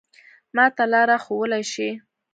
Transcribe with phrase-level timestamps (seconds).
[0.55, 1.89] ما ته لاره ښوولای شې؟